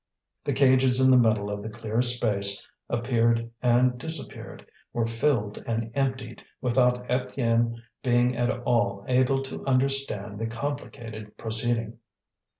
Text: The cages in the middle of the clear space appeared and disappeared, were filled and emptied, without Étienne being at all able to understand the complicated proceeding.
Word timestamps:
The 0.45 0.53
cages 0.53 0.99
in 0.99 1.11
the 1.11 1.15
middle 1.17 1.51
of 1.51 1.61
the 1.61 1.69
clear 1.69 2.01
space 2.01 2.67
appeared 2.89 3.51
and 3.61 3.99
disappeared, 3.99 4.65
were 4.93 5.05
filled 5.05 5.59
and 5.67 5.91
emptied, 5.93 6.43
without 6.59 7.07
Étienne 7.07 7.75
being 8.01 8.35
at 8.35 8.49
all 8.61 9.05
able 9.07 9.43
to 9.43 9.63
understand 9.67 10.39
the 10.39 10.47
complicated 10.47 11.37
proceeding. 11.37 11.99